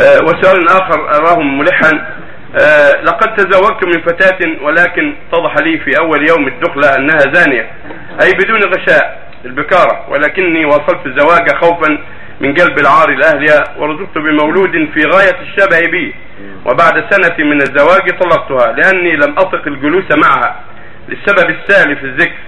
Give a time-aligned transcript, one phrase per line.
[0.00, 2.06] آه، وسؤال آخر أراه ملحا
[2.60, 7.70] آه، لقد تزوجت من فتاة ولكن اتضح لي في أول يوم الدخلة أنها زانية.
[8.22, 11.98] أي بدون غشاء البكارة ولكني واصلت الزواج خوفا
[12.40, 16.14] من قلب العار لاهلها ورزقت بمولود في غاية الشبه بي.
[16.66, 20.60] وبعد سنة من الزواج طلقتها لأني لم أطق الجلوس معها
[21.08, 22.38] للسبب السالي في الذكر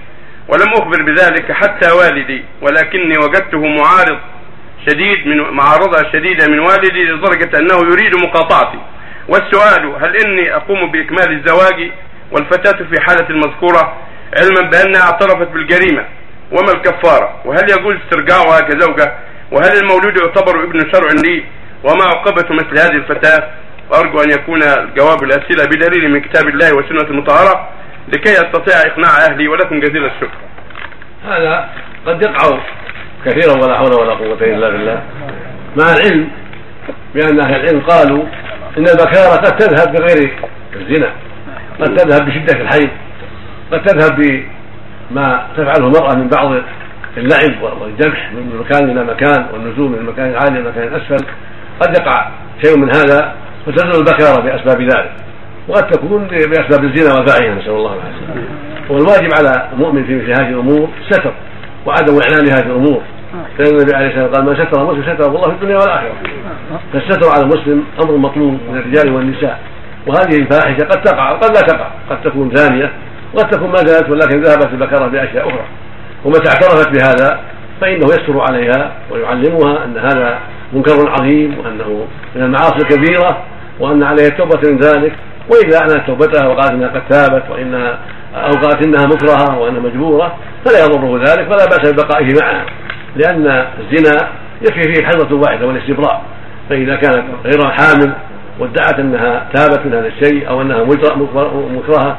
[0.47, 4.17] ولم أخبر بذلك حتى والدي ولكني وجدته معارض
[4.85, 8.79] شديد من معارضة شديدة من والدي لدرجة أنه يريد مقاطعتي.
[9.27, 11.91] والسؤال هل إني أقوم بإكمال الزواج؟
[12.31, 13.97] والفتاة في حالة المذكورة
[14.37, 16.05] علما بأنها اعترفت بالجريمة.
[16.51, 19.13] وما الكفارة؟ وهل يجوز استرجاعها كزوجة؟
[19.51, 21.43] وهل المولود يعتبر ابن شرع لي؟
[21.83, 23.49] وما عقبة مثل هذه الفتاة؟
[23.91, 27.69] وأرجو أن يكون الجواب الأسئلة بدليل من كتاب الله والسنة المطهرة
[28.07, 30.37] لكي أستطيع إقناع أهلي ولكم جزيل الشكر.
[31.25, 31.69] هذا
[32.05, 32.59] قد يقع
[33.25, 35.01] كثيرا ولا حول ولا قوة إلا بالله.
[35.77, 36.27] مع العلم
[37.15, 38.23] بأن أهل العلم قالوا
[38.77, 40.33] إن البكارة قد تذهب بغير
[40.75, 41.11] الزنا
[41.79, 42.89] قد تذهب بشدة الحيض
[43.71, 44.15] قد تذهب
[45.11, 46.51] بما تفعله المرأة من بعض
[47.17, 51.25] اللعب والجمح من مكان إلى مكان والنزول من المكان العالي إلى المكان الأسفل
[51.79, 52.29] قد يقع
[52.63, 53.33] شيء من هذا
[53.65, 55.11] فتزول البكارة بأسباب ذلك.
[55.67, 58.49] وقد تكون بأسباب الزنا والفاحشة نسأل الله العافية.
[58.89, 61.33] والواجب على المؤمن في مثل هذه الأمور ستر.
[61.87, 63.01] وعدم إعلان هذه الأمور.
[63.59, 66.13] لأن النبي عليه الصلاة والسلام قال من ستر مسلم ستره الله في الدنيا والآخرة.
[66.93, 69.59] فالستر على المسلم أمر مطلوب من الرجال والنساء.
[70.07, 71.87] وهذه الفاحشة قد تقع وقد لا تقع.
[72.09, 72.91] قد تكون زانية
[73.33, 75.65] وقد تكون ما زالت ولكن ذهبت البكرة بأشياء أخرى.
[76.25, 77.39] ومتى اعترفت بهذا
[77.81, 80.39] فإنه يستر عليها ويعلمها أن هذا
[80.73, 83.37] منكر عظيم وأنه من المعاصي الكبيرة
[83.79, 85.13] وأن عليها التوبة من ذلك.
[85.49, 87.99] وإذا أعلنت توبتها وقالت أنها قد تابت وإنها
[88.35, 92.65] أو قالت إنها مكرهة وأنها مجبورة فلا يضره ذلك ولا بأس ببقائه معها
[93.15, 93.47] لأن
[93.79, 94.27] الزنا
[94.61, 96.21] يكفي فيه الحيضة الواحدة والاستبراء
[96.69, 98.13] فإذا كانت غير حامل
[98.59, 100.83] وادعت أنها تابت من هذا الشيء أو أنها
[101.75, 102.17] مكرهة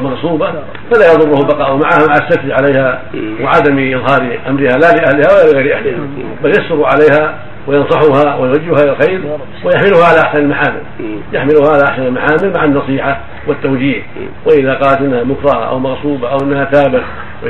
[0.00, 0.50] مغصوبه
[0.92, 3.02] فلا يضره البقاء معها مع الستر عليها
[3.42, 5.98] وعدم إظهار أمرها لا لأهلها ولا لغير أهلها
[6.42, 7.34] بل يستر عليها
[7.66, 10.82] وينصحها ويوجهها إلى الخير ويحملها على أحسن المحامل.
[11.32, 14.02] يحملها على أحسن المحامل مع النصيحة والتوجيه.
[14.46, 17.02] وإذا قالت إنها مكرهة أو مغصوبة أو إنها تابت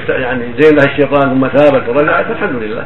[0.08, 2.84] يعني زين لها الشيطان ثم تابت ورجعت فالحمد لله.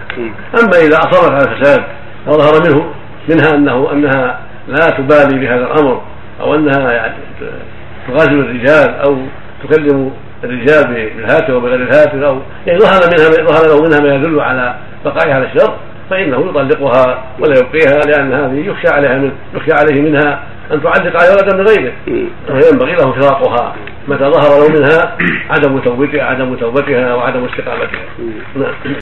[0.60, 1.82] أما إذا أصرت على الفساد
[2.26, 2.86] وظهر منه
[3.30, 6.02] منها أنه أنها لا تبالي بهذا الأمر
[6.40, 7.14] أو أنها يعني
[8.08, 9.16] تغازل الرجال أو
[9.64, 10.10] تكلم
[10.44, 15.34] الرجال بالهاتف وبغير الهاتف أو يعني ظهر منها ظهر له منها ما يدل على بقائها
[15.34, 15.74] على الشر.
[16.12, 20.42] فإنه يطلقها ولا يبقيها لأن هذه يخشى عليها من يخشى عليه منها
[20.72, 21.92] أن تعلق على ولدا من غيره
[22.50, 23.74] وينبغي له فراقها
[24.08, 25.16] متى ظهر له منها
[25.50, 28.04] عدم توبتها عدم توبتها وعدم استقامتها.
[28.56, 28.72] نعم.